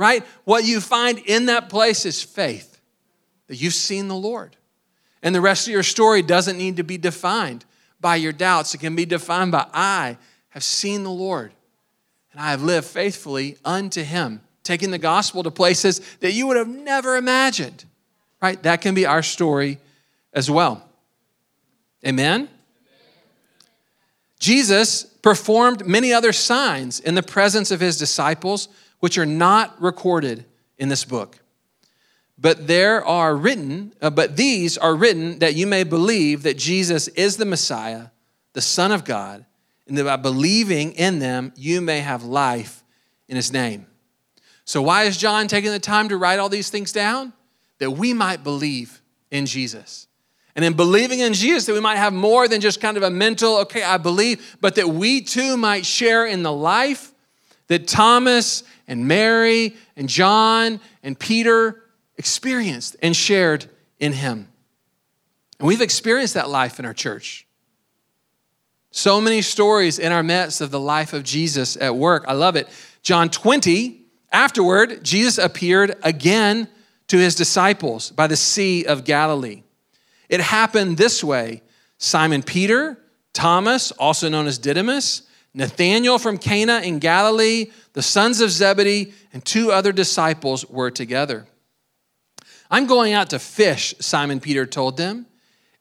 [0.00, 0.24] right?
[0.44, 2.80] What you find in that place is faith
[3.48, 4.56] that you've seen the Lord.
[5.22, 7.66] And the rest of your story doesn't need to be defined
[8.00, 8.74] by your doubts.
[8.74, 10.16] It can be defined by I
[10.48, 11.52] have seen the Lord
[12.32, 16.56] and I have lived faithfully unto him, taking the gospel to places that you would
[16.56, 17.84] have never imagined,
[18.40, 18.60] right?
[18.62, 19.80] That can be our story
[20.32, 20.82] as well.
[22.06, 22.48] Amen?
[24.38, 30.44] Jesus performed many other signs in the presence of his disciples which are not recorded
[30.78, 31.38] in this book.
[32.38, 37.08] But there are written, uh, but these are written that you may believe that Jesus
[37.08, 38.06] is the Messiah,
[38.54, 39.44] the Son of God,
[39.86, 42.82] and that by believing in them you may have life
[43.28, 43.86] in his name.
[44.64, 47.32] So, why is John taking the time to write all these things down?
[47.78, 50.06] That we might believe in Jesus.
[50.54, 53.10] And in believing in Jesus, that we might have more than just kind of a
[53.10, 57.12] mental, okay, I believe, but that we too might share in the life
[57.68, 61.84] that Thomas and Mary and John and Peter
[62.18, 63.66] experienced and shared
[64.00, 64.48] in him.
[65.60, 67.46] And we've experienced that life in our church.
[68.90, 72.24] So many stories in our midst of the life of Jesus at work.
[72.26, 72.68] I love it.
[73.02, 74.00] John 20,
[74.32, 76.66] afterward, Jesus appeared again
[77.06, 79.62] to his disciples by the Sea of Galilee.
[80.28, 81.62] It happened this way
[81.98, 82.98] Simon Peter,
[83.32, 85.22] Thomas, also known as Didymus,
[85.52, 91.46] Nathanael from Cana in Galilee, the sons of Zebedee, and two other disciples were together.
[92.70, 95.26] I'm going out to fish, Simon Peter told them.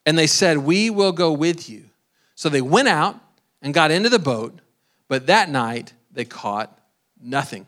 [0.06, 1.86] And they said, We will go with you.
[2.36, 3.20] So they went out
[3.62, 4.60] and got into the boat,
[5.08, 6.76] but that night they caught
[7.22, 7.68] nothing.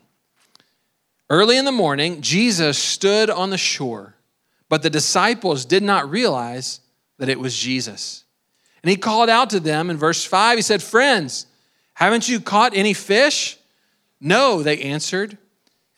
[1.30, 4.16] Early in the morning, Jesus stood on the shore,
[4.68, 6.80] but the disciples did not realize
[7.18, 8.24] that it was Jesus.
[8.82, 11.46] And he called out to them in verse 5, he said, Friends,
[11.94, 13.58] haven't you caught any fish?
[14.20, 15.36] No, they answered.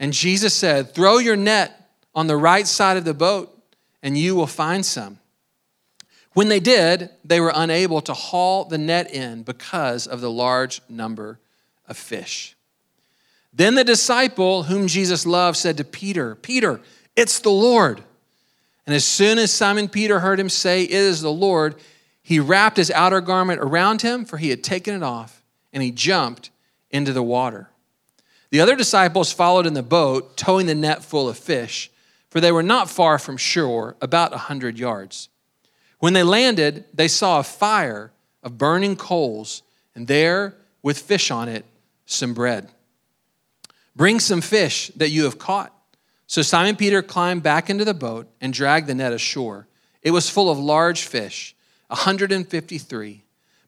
[0.01, 3.57] And Jesus said, Throw your net on the right side of the boat,
[4.03, 5.19] and you will find some.
[6.33, 10.81] When they did, they were unable to haul the net in because of the large
[10.89, 11.39] number
[11.87, 12.57] of fish.
[13.53, 16.81] Then the disciple whom Jesus loved said to Peter, Peter,
[17.15, 18.03] it's the Lord.
[18.85, 21.77] And as soon as Simon Peter heard him say, It is the Lord,
[22.21, 25.44] he wrapped his outer garment around him, for he had taken it off
[25.75, 26.51] and he jumped
[26.91, 27.69] into the water.
[28.51, 31.91] The other disciples followed in the boat, towing the net full of fish,
[32.31, 35.29] for they were not far from shore, about a hundred yards.
[35.99, 39.63] When they landed, they saw a fire of burning coals,
[39.95, 41.65] and there, with fish on it,
[42.07, 42.69] some bread.
[43.97, 45.73] Bring some fish that you have caught.
[46.27, 49.67] So Simon Peter climbed back into the boat and dragged the net ashore.
[50.03, 51.57] It was full of large fish,
[51.89, 53.24] 153.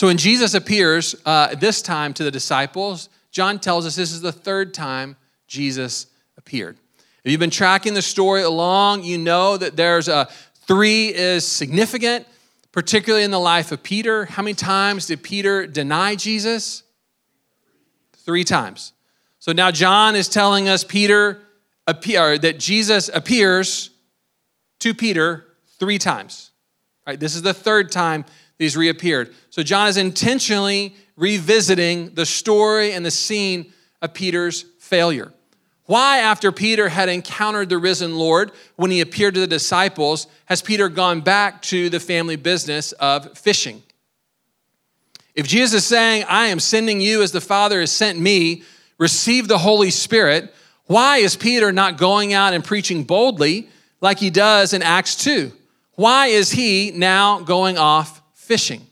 [0.00, 4.22] So when Jesus appears uh, this time to the disciples, John tells us this is
[4.22, 5.14] the third time
[5.46, 6.06] Jesus
[6.38, 6.78] appeared.
[7.22, 10.30] If you've been tracking the story along, you know that there's a
[10.66, 12.26] three is significant,
[12.72, 14.24] particularly in the life of Peter.
[14.24, 16.82] How many times did Peter deny Jesus?
[18.24, 18.94] Three times.
[19.38, 21.42] So now John is telling us Peter
[21.86, 23.90] appear, that Jesus appears
[24.78, 25.44] to Peter
[25.78, 26.52] three times.
[27.06, 27.20] Right?
[27.20, 28.24] This is the third time
[28.60, 29.34] he's reappeared.
[29.50, 35.32] So John is intentionally revisiting the story and the scene of Peter's failure.
[35.86, 40.62] Why, after Peter had encountered the risen Lord when he appeared to the disciples, has
[40.62, 43.82] Peter gone back to the family business of fishing?
[45.34, 48.62] If Jesus is saying, I am sending you as the Father has sent me,
[48.98, 50.54] receive the Holy Spirit,
[50.86, 53.68] why is Peter not going out and preaching boldly
[54.00, 55.52] like he does in Acts 2?
[55.94, 58.19] Why is he now going off
[58.50, 58.84] fishing?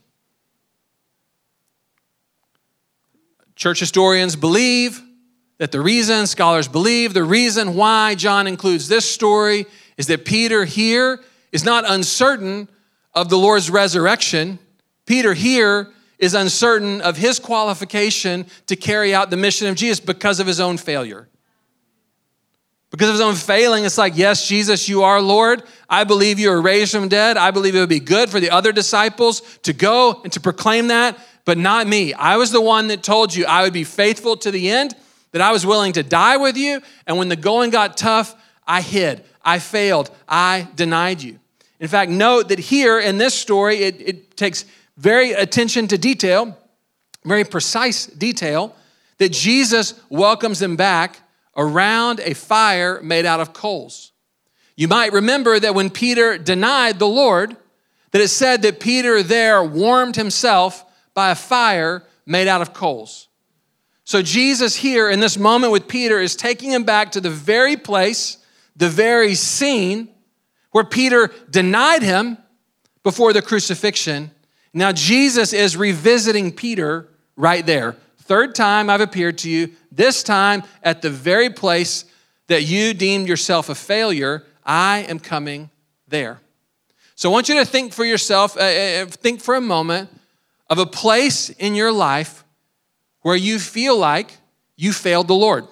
[3.56, 5.02] Church historians believe
[5.58, 9.66] that the reason, scholars believe, the reason why John includes this story
[9.96, 11.18] is that Peter here
[11.50, 12.68] is not uncertain
[13.14, 14.60] of the Lord's resurrection.
[15.06, 15.88] Peter here
[16.20, 20.60] is uncertain of his qualification to carry out the mission of Jesus because of his
[20.60, 21.28] own failure.
[22.90, 25.62] Because of his own failing, it's like, yes, Jesus, you are Lord.
[25.90, 27.36] I believe you are raised from dead.
[27.36, 30.88] I believe it would be good for the other disciples to go and to proclaim
[30.88, 32.14] that, but not me.
[32.14, 34.94] I was the one that told you I would be faithful to the end
[35.32, 36.80] that I was willing to die with you.
[37.06, 38.34] And when the going got tough,
[38.66, 41.38] I hid, I failed, I denied you.
[41.80, 44.64] In fact, note that here in this story, it, it takes
[44.96, 46.58] very attention to detail,
[47.24, 48.74] very precise detail,
[49.18, 51.20] that Jesus welcomes them back
[51.58, 54.12] around a fire made out of coals.
[54.76, 57.56] You might remember that when Peter denied the Lord,
[58.12, 63.26] that it said that Peter there warmed himself by a fire made out of coals.
[64.04, 67.76] So, Jesus here in this moment with Peter is taking him back to the very
[67.76, 68.38] place,
[68.76, 70.08] the very scene
[70.70, 72.38] where Peter denied him
[73.02, 74.30] before the crucifixion.
[74.72, 77.96] Now, Jesus is revisiting Peter right there.
[78.28, 82.04] Third time I've appeared to you, this time at the very place
[82.48, 85.70] that you deemed yourself a failure, I am coming
[86.08, 86.38] there.
[87.14, 90.10] So I want you to think for yourself, uh, uh think for a moment
[90.68, 92.44] of a place in your life
[93.22, 94.36] where you feel like
[94.76, 95.66] you failed the Lord.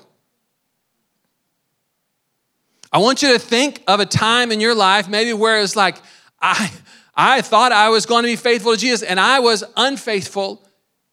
[2.91, 5.99] I want you to think of a time in your life, maybe where it's like,
[6.41, 6.73] I,
[7.15, 10.63] I thought I was going to be faithful to Jesus, and I was unfaithful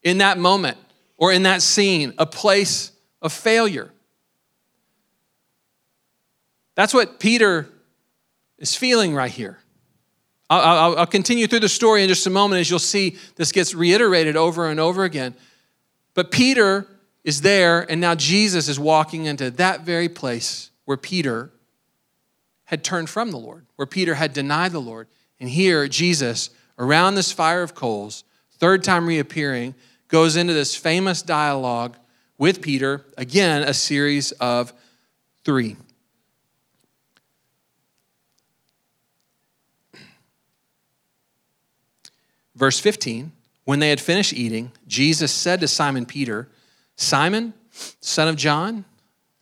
[0.02, 0.78] in that moment
[1.16, 3.92] or in that scene, a place of failure.
[6.74, 7.68] That's what Peter
[8.58, 9.58] is feeling right here.
[10.50, 13.74] I'll, I'll, continue through the story in just a moment as you'll see this gets
[13.74, 15.34] reiterated over and over again.
[16.12, 16.86] But Peter
[17.24, 21.50] is there, and now Jesus is walking into that very place where Peter
[22.64, 25.08] had turned from the Lord, where Peter had denied the Lord.
[25.40, 29.74] And here, Jesus, around this fire of coals, third time reappearing,
[30.14, 31.96] goes into this famous dialogue
[32.38, 34.72] with Peter, again, a series of
[35.44, 35.74] three.
[42.54, 43.32] Verse 15
[43.64, 46.48] when they had finished eating, Jesus said to Simon Peter,
[46.94, 48.84] Simon, son of John,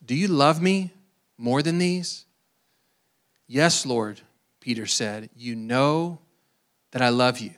[0.02, 0.94] do you love me
[1.36, 2.24] more than these?
[3.46, 4.22] Yes, Lord,
[4.58, 6.20] Peter said, You know
[6.92, 7.50] that I love you.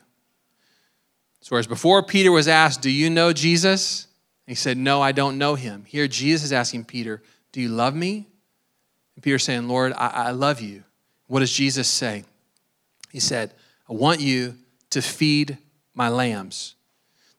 [1.45, 4.07] So, whereas before Peter was asked, Do you know Jesus?
[4.47, 5.85] And He said, No, I don't know him.
[5.87, 8.27] Here, Jesus is asking Peter, Do you love me?
[9.15, 10.85] And Peter saying, Lord, I, I love you.
[11.27, 12.25] What does Jesus say?
[13.13, 13.53] He said,
[13.91, 14.55] I want you
[14.89, 15.59] to feed
[15.93, 16.77] my lambs.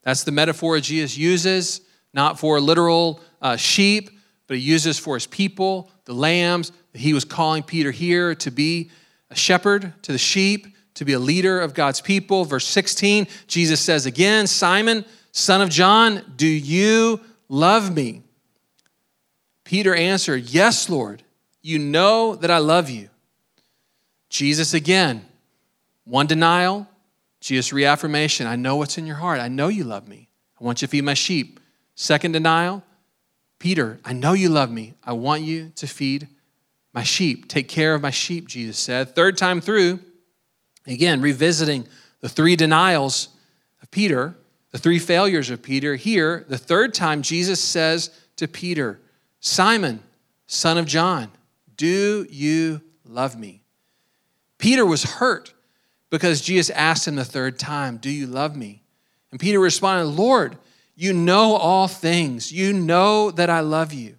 [0.04, 1.82] That's the metaphor Jesus uses,
[2.14, 4.12] not for literal uh, sheep,
[4.46, 6.72] but he uses for his people, the lambs.
[6.94, 8.92] He was calling Peter here to be
[9.32, 12.46] a shepherd to the sheep, to be a leader of God's people.
[12.46, 18.24] Verse 16, Jesus says again, Simon, son of John, do you love me?
[19.64, 21.24] Peter answered, Yes, Lord,
[21.62, 23.10] you know that I love you.
[24.30, 25.26] Jesus again,
[26.04, 26.88] one denial,
[27.40, 29.40] Jesus' reaffirmation I know what's in your heart.
[29.40, 30.30] I know you love me.
[30.60, 31.60] I want you to feed my sheep.
[31.96, 32.84] Second denial
[33.60, 34.94] Peter, I know you love me.
[35.04, 36.28] I want you to feed
[36.94, 37.48] my sheep.
[37.48, 39.16] Take care of my sheep, Jesus said.
[39.16, 40.00] Third time through,
[40.94, 41.88] again, revisiting
[42.22, 43.30] the three denials
[43.82, 44.36] of Peter,
[44.72, 45.96] the three failures of Peter.
[45.96, 49.00] Here, the third time, Jesus says to Peter,
[49.40, 50.02] Simon,
[50.48, 51.32] son of John,
[51.78, 53.62] do you love me?
[54.58, 55.54] Peter was hurt
[56.10, 58.84] because Jesus asked him the third time, Do you love me?
[59.32, 60.58] And Peter responded, Lord,
[60.96, 62.52] you know all things.
[62.52, 64.16] You know that I love you.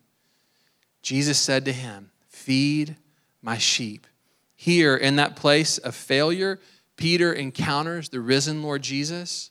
[1.03, 2.97] Jesus said to him, Feed
[3.41, 4.07] my sheep.
[4.57, 6.59] Here, in that place of failure,
[6.97, 9.51] Peter encounters the risen Lord Jesus.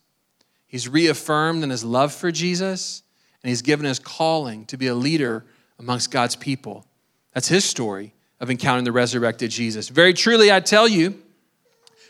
[0.68, 3.04] He's reaffirmed in his love for Jesus,
[3.44, 5.46] and he's given his calling to be a leader
[5.78, 6.86] amongst God's people.
[7.34, 9.90] That's his story of encountering the resurrected Jesus.
[9.90, 11.22] Very truly, I tell you,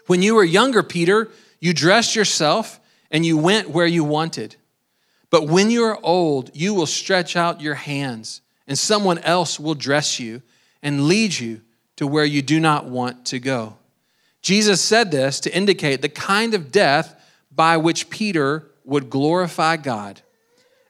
[0.07, 1.29] When you were younger, Peter,
[1.59, 2.79] you dressed yourself
[3.11, 4.55] and you went where you wanted.
[5.29, 9.73] But when you are old, you will stretch out your hands, and someone else will
[9.73, 10.41] dress you
[10.81, 11.61] and lead you
[11.97, 13.77] to where you do not want to go.
[14.41, 17.19] Jesus said this to indicate the kind of death
[17.51, 20.21] by which Peter would glorify God.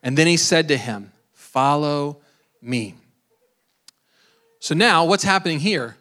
[0.03, 2.17] And then he said to him, Follow
[2.61, 2.95] me.
[4.59, 5.95] So now, what's happening here?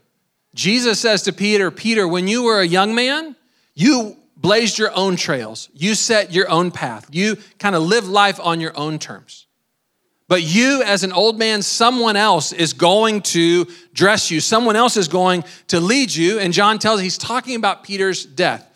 [0.54, 3.36] Jesus says to Peter, Peter, when you were a young man,
[3.74, 5.68] you blazed your own trails.
[5.74, 7.08] You set your own path.
[7.12, 9.46] You kind of lived life on your own terms.
[10.34, 14.40] But you, as an old man, someone else is going to dress you.
[14.40, 16.40] Someone else is going to lead you.
[16.40, 18.68] And John tells, he's talking about Peter's death.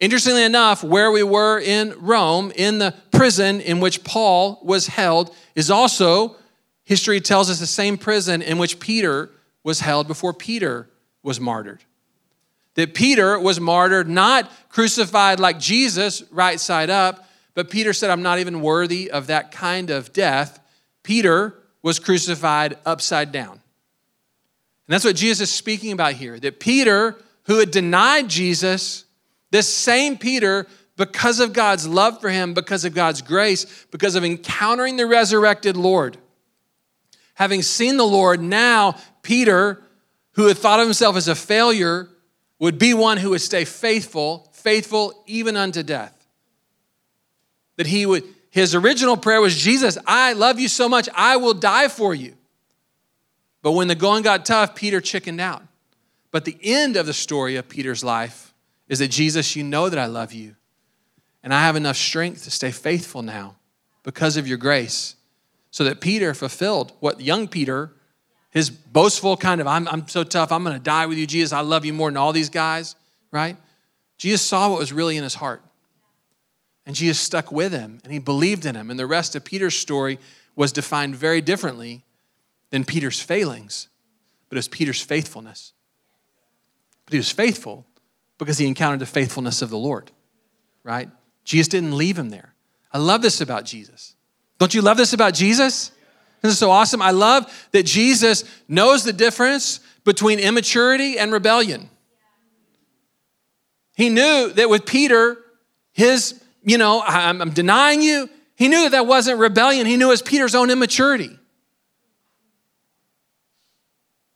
[0.00, 5.32] Interestingly enough, where we were in Rome, in the prison in which Paul was held,
[5.54, 6.34] is also,
[6.82, 9.30] history tells us, the same prison in which Peter
[9.62, 10.90] was held before Peter
[11.22, 11.84] was martyred.
[12.74, 18.22] That Peter was martyred, not crucified like Jesus, right side up, but Peter said, I'm
[18.22, 20.56] not even worthy of that kind of death.
[21.02, 23.52] Peter was crucified upside down.
[23.52, 23.60] And
[24.94, 26.38] that's what Jesus is speaking about here.
[26.38, 29.04] That Peter, who had denied Jesus,
[29.50, 34.24] this same Peter, because of God's love for him, because of God's grace, because of
[34.24, 36.18] encountering the resurrected Lord,
[37.34, 39.82] having seen the Lord, now Peter
[40.32, 42.08] who had thought of himself as a failure
[42.58, 46.26] would be one who would stay faithful, faithful even unto death.
[47.76, 51.54] That he would, his original prayer was, Jesus, I love you so much, I will
[51.54, 52.34] die for you.
[53.62, 55.62] But when the going got tough, Peter chickened out.
[56.30, 58.54] But the end of the story of Peter's life
[58.88, 60.56] is that Jesus, you know that I love you.
[61.42, 63.56] And I have enough strength to stay faithful now
[64.02, 65.16] because of your grace.
[65.70, 67.92] So that Peter fulfilled what young Peter
[68.50, 71.60] his boastful kind of, I'm, I'm so tough, I'm to die with you, Jesus, I
[71.60, 72.96] love you more than all these guys,
[73.30, 73.56] right?
[74.18, 75.62] Jesus saw what was really in his heart.
[76.86, 78.90] And Jesus stuck with him and he believed in him.
[78.90, 80.18] And the rest of Peter's story
[80.56, 82.04] was defined very differently
[82.70, 83.88] than Peter's failings,
[84.48, 85.72] but it was Peter's faithfulness.
[87.04, 87.86] But he was faithful
[88.38, 90.10] because he encountered the faithfulness of the Lord,
[90.82, 91.08] right?
[91.44, 92.54] Jesus didn't leave him there.
[92.92, 94.14] I love this about Jesus.
[94.58, 95.90] Don't you love this about Jesus?
[96.42, 97.02] This is so awesome.
[97.02, 101.90] I love that Jesus knows the difference between immaturity and rebellion.
[103.94, 105.36] He knew that with Peter,
[105.92, 109.86] his, you know, I'm, I'm denying you, he knew that that wasn't rebellion.
[109.86, 111.38] He knew it was Peter's own immaturity.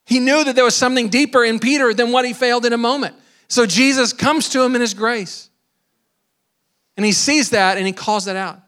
[0.07, 2.79] He knew that there was something deeper in Peter than what he failed in a
[2.79, 3.17] moment.
[3.49, 5.51] So Jesus comes to him in his grace.
[6.97, 8.61] And he sees that and he calls that out.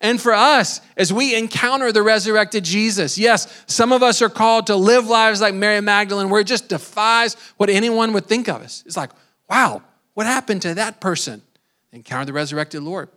[0.00, 4.66] And for us, as we encounter the resurrected Jesus, yes, some of us are called
[4.66, 8.62] to live lives like Mary Magdalene, where it just defies what anyone would think of
[8.62, 8.82] us.
[8.84, 9.10] It's like,
[9.48, 9.82] wow,
[10.14, 11.42] what happened to that person?
[11.92, 13.08] Encounter the resurrected Lord.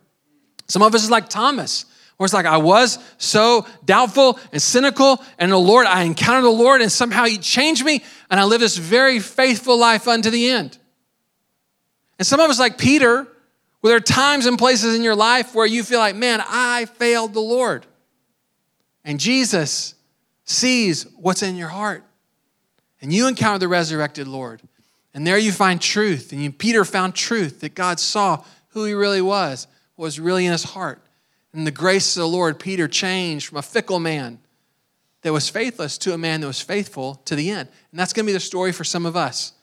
[0.68, 5.22] Some of us is like Thomas, where it's like, I was so doubtful and cynical,
[5.38, 8.60] and the Lord, I encountered the Lord, and somehow He changed me, and I live
[8.60, 10.78] this very faithful life unto the end.
[12.18, 13.26] And some of us, like Peter,
[13.82, 16.86] well, there are times and places in your life where you feel like, man, I
[16.86, 17.86] failed the Lord.
[19.04, 19.94] And Jesus
[20.44, 22.02] sees what's in your heart.
[23.00, 24.62] And you encounter the resurrected Lord.
[25.14, 26.32] And there you find truth.
[26.32, 28.44] And Peter found truth that God saw
[28.76, 31.00] who he really was, what was really in his heart.
[31.54, 34.38] And the grace of the Lord, Peter changed from a fickle man
[35.22, 37.70] that was faithless to a man that was faithful to the end.
[37.90, 39.54] And that's going to be the story for some of us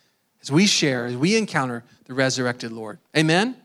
[0.42, 2.98] as we share, as we encounter the resurrected Lord.
[3.16, 3.56] Amen?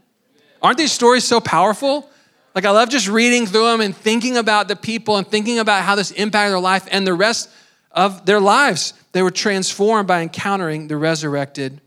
[0.61, 2.11] Aren't these stories so powerful?
[2.55, 5.83] Like, I love just reading through them and thinking about the people and thinking about
[5.83, 7.49] how this impacted their life and the rest
[7.91, 8.93] of their lives.
[9.13, 11.81] They were transformed by encountering the resurrected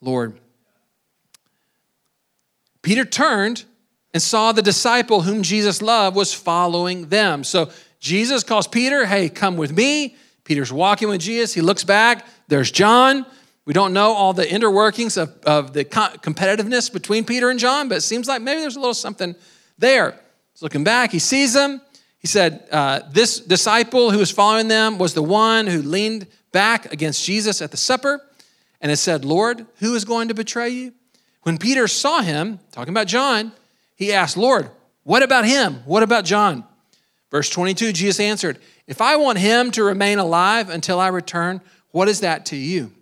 [0.00, 0.38] Lord.
[2.88, 3.66] Peter turned
[4.14, 7.44] and saw the disciple whom Jesus loved was following them.
[7.44, 7.70] So
[8.00, 10.16] Jesus calls Peter, hey, come with me.
[10.42, 11.52] Peter's walking with Jesus.
[11.52, 12.24] He looks back.
[12.46, 13.26] There's John.
[13.66, 17.90] We don't know all the inner workings of, of the competitiveness between Peter and John,
[17.90, 19.36] but it seems like maybe there's a little something
[19.76, 20.18] there.
[20.54, 21.82] He's looking back, he sees them.
[22.20, 26.90] He said, uh, This disciple who was following them was the one who leaned back
[26.90, 28.22] against Jesus at the supper
[28.80, 30.94] and it said, Lord, who is going to betray you?
[31.42, 33.52] When Peter saw him, talking about John,
[33.96, 34.70] he asked, Lord,
[35.04, 35.82] what about him?
[35.86, 36.64] What about John?
[37.30, 41.60] Verse 22, Jesus answered, If I want him to remain alive until I return,
[41.90, 42.92] what is that to you?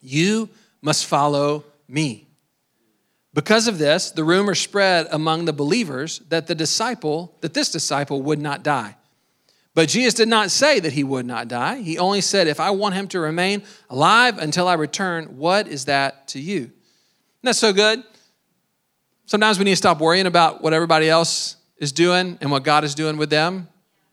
[0.00, 0.48] You
[0.82, 2.26] must follow me.
[3.32, 8.22] Because of this, the rumor spread among the believers that the disciple, that this disciple
[8.22, 8.96] would not die.
[9.74, 11.80] But Jesus did not say that he would not die.
[11.80, 15.84] He only said, If I want him to remain alive until I return, what is
[15.84, 16.72] that to you?
[17.42, 18.02] That's so good?
[19.26, 22.84] Sometimes we need to stop worrying about what everybody else is doing and what God
[22.84, 23.68] is doing with them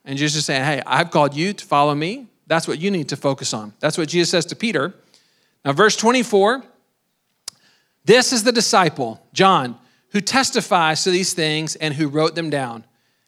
[0.05, 2.27] and just saying, hey, I've called you to follow me.
[2.47, 3.73] That's what you need to focus on.
[3.79, 4.93] That's what Jesus says to Peter.
[5.65, 6.63] Now, verse 24
[8.07, 9.77] this is the disciple, John,
[10.11, 12.85] who testifies to these things and who wrote them down.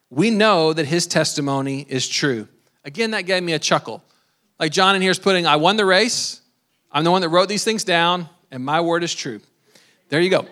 [0.09, 2.47] We know that his testimony is true.
[2.85, 4.01] Again, that gave me a chuckle.
[4.57, 6.39] Like John in here is putting, I won the race.
[6.93, 9.41] I'm the one that wrote these things down, and my word is true.
[10.09, 10.47] There you go.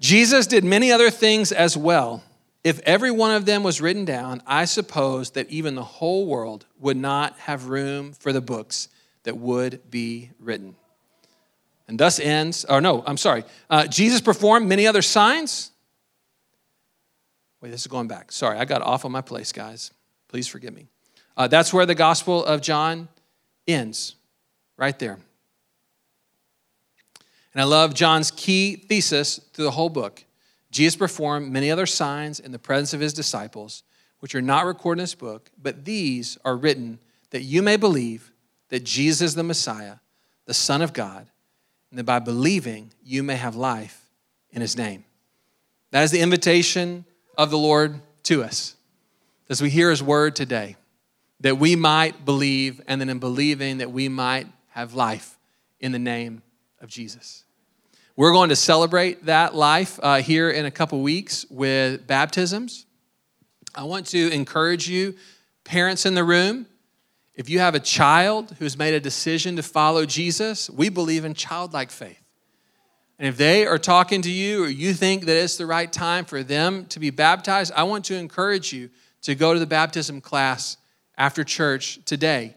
[0.00, 2.22] Jesus did many other things as well.
[2.64, 6.66] If every one of them was written down, I suppose that even the whole world
[6.78, 8.88] would not have room for the books
[9.24, 10.76] that would be written.
[11.88, 13.44] And thus ends, or no, I'm sorry.
[13.68, 15.72] Uh, Jesus performed many other signs.
[17.60, 18.30] Wait, this is going back.
[18.30, 19.92] Sorry, I got off on my place, guys.
[20.28, 20.86] Please forgive me.
[21.36, 23.08] Uh, that's where the Gospel of John
[23.66, 24.14] ends,
[24.76, 25.18] right there.
[27.54, 30.24] And I love John's key thesis through the whole book.
[30.70, 33.82] Jesus performed many other signs in the presence of his disciples,
[34.20, 36.98] which are not recorded in this book, but these are written
[37.30, 38.32] that you may believe
[38.68, 39.96] that Jesus is the Messiah,
[40.46, 41.26] the Son of God,
[41.90, 44.08] and that by believing you may have life
[44.50, 45.04] in his name.
[45.90, 47.04] That is the invitation
[47.36, 48.76] of the Lord to us
[49.50, 50.76] as we hear his word today,
[51.40, 55.38] that we might believe, and then in believing, that we might have life
[55.80, 56.42] in the name
[56.82, 57.44] of Jesus.
[58.16, 62.84] We're going to celebrate that life uh, here in a couple weeks with baptisms.
[63.74, 65.14] I want to encourage you,
[65.64, 66.66] parents in the room,
[67.34, 71.32] if you have a child who's made a decision to follow Jesus, we believe in
[71.32, 72.20] childlike faith.
[73.18, 76.26] And if they are talking to you or you think that it's the right time
[76.26, 78.90] for them to be baptized, I want to encourage you
[79.22, 80.76] to go to the baptism class
[81.16, 82.56] after church today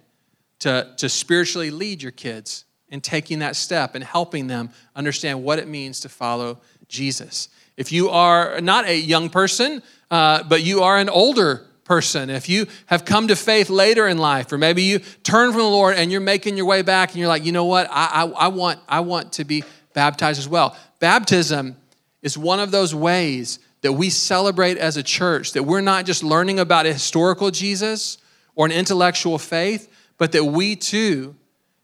[0.59, 5.59] to, to spiritually lead your kids in taking that step and helping them understand what
[5.59, 7.49] it means to follow Jesus.
[7.77, 9.81] If you are not a young person,
[10.11, 14.17] uh, but you are an older person, if you have come to faith later in
[14.17, 17.19] life, or maybe you turn from the Lord and you're making your way back and
[17.19, 19.63] you're like, you know what, I, I, I want, I want to be
[19.93, 20.75] baptized as well.
[20.99, 21.77] Baptism
[22.23, 26.23] is one of those ways that we celebrate as a church, that we're not just
[26.23, 28.17] learning about a historical Jesus
[28.55, 31.36] or an intellectual faith, but that we too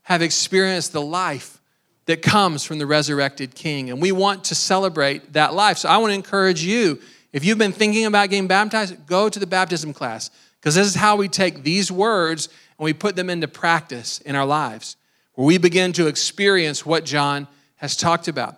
[0.04, 1.60] have experienced the life
[2.06, 3.90] that comes from the resurrected King.
[3.90, 5.78] And we want to celebrate that life.
[5.78, 7.00] So I want to encourage you
[7.32, 10.30] if you've been thinking about getting baptized, go to the baptism class
[10.60, 14.36] because this is how we take these words and we put them into practice in
[14.36, 14.98] our lives,
[15.36, 17.48] where we begin to experience what John
[17.78, 18.58] has talked about.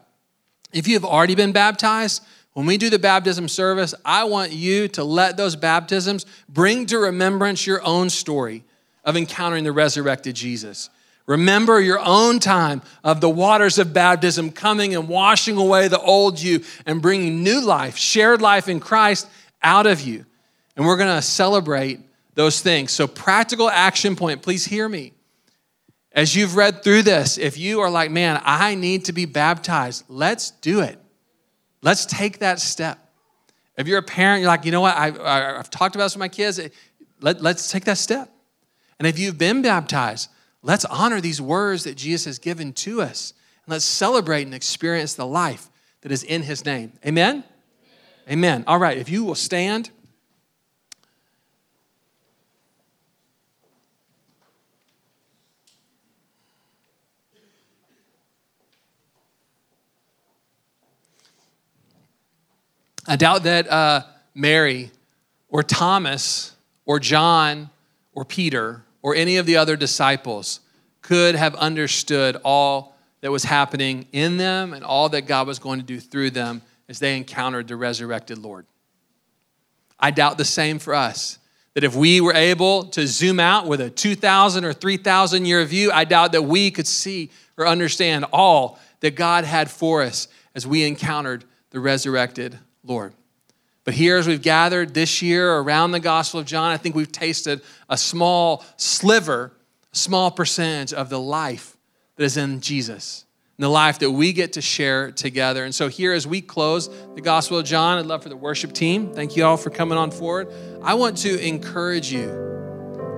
[0.73, 2.23] If you have already been baptized,
[2.53, 6.97] when we do the baptism service, I want you to let those baptisms bring to
[6.97, 8.63] remembrance your own story
[9.03, 10.89] of encountering the resurrected Jesus.
[11.25, 16.41] Remember your own time of the waters of baptism coming and washing away the old
[16.41, 19.27] you and bringing new life, shared life in Christ
[19.61, 20.25] out of you.
[20.75, 21.99] And we're going to celebrate
[22.33, 22.91] those things.
[22.91, 25.13] So, practical action point, please hear me.
[26.11, 30.03] As you've read through this, if you are like, man, I need to be baptized,
[30.09, 30.99] let's do it.
[31.81, 32.99] Let's take that step.
[33.77, 35.09] If you're a parent, you're like, you know what, I,
[35.57, 36.59] have talked about this with my kids,
[37.21, 38.29] let, let's take that step.
[38.99, 40.29] And if you've been baptized,
[40.63, 43.33] let's honor these words that Jesus has given to us.
[43.65, 45.69] And let's celebrate and experience the life
[46.01, 46.93] that is in his name.
[47.05, 47.29] Amen?
[47.29, 47.43] Amen.
[48.29, 48.63] Amen.
[48.65, 49.91] All right, if you will stand.
[63.05, 64.03] I doubt that uh,
[64.33, 64.89] Mary
[65.49, 66.55] or Thomas
[66.85, 67.69] or John
[68.13, 70.61] or Peter or any of the other disciples
[71.01, 75.79] could have understood all that was happening in them and all that God was going
[75.79, 78.65] to do through them as they encountered the resurrected Lord.
[79.99, 81.37] I doubt the same for us.
[81.75, 85.91] That if we were able to zoom out with a 2,000 or 3,000 year view,
[85.91, 90.67] I doubt that we could see or understand all that God had for us as
[90.67, 93.13] we encountered the resurrected Lord.
[93.83, 97.11] But here, as we've gathered this year around the Gospel of John, I think we've
[97.11, 99.51] tasted a small sliver,
[99.91, 101.75] a small percentage of the life
[102.15, 103.25] that is in Jesus,
[103.57, 105.65] and the life that we get to share together.
[105.65, 108.71] And so, here, as we close the Gospel of John, I'd love for the worship
[108.71, 110.51] team, thank you all for coming on forward.
[110.81, 112.39] I want to encourage you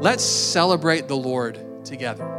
[0.02, 2.35] let's celebrate the Lord together.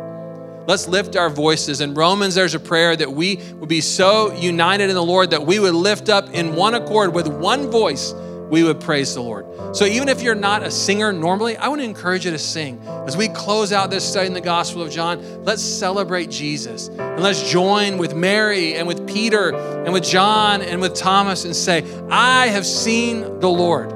[0.66, 1.80] Let's lift our voices.
[1.80, 5.46] In Romans, there's a prayer that we would be so united in the Lord that
[5.46, 8.12] we would lift up in one accord with one voice
[8.50, 9.46] we would praise the Lord.
[9.76, 12.80] So even if you're not a singer normally, I want to encourage you to sing.
[13.06, 16.88] As we close out this study in the Gospel of John, let's celebrate Jesus.
[16.88, 21.54] And let's join with Mary and with Peter and with John and with Thomas and
[21.54, 23.92] say, I have seen the Lord.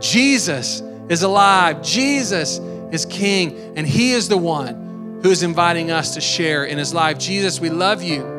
[0.00, 1.82] Jesus is alive.
[1.82, 2.58] Jesus
[2.92, 4.85] is King, and He is the one
[5.22, 7.18] who is inviting us to share in His life.
[7.18, 8.34] Jesus, we love you.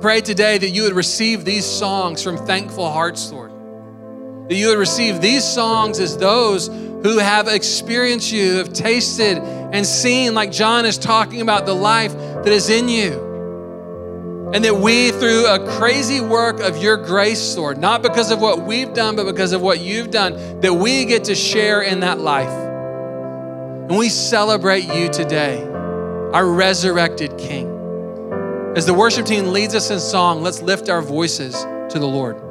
[0.00, 3.50] Pray today that you would receive these songs from thankful hearts, Lord
[4.50, 9.86] that you would receive these songs as those who have experienced you, have tasted and
[9.86, 14.50] seen, like John is talking about, the life that is in you.
[14.52, 18.62] And that we, through a crazy work of your grace, Lord, not because of what
[18.62, 22.18] we've done, but because of what you've done, that we get to share in that
[22.18, 22.69] life.
[23.90, 25.64] And we celebrate you today,
[26.32, 27.66] our resurrected King.
[28.76, 31.54] As the worship team leads us in song, let's lift our voices
[31.92, 32.49] to the Lord.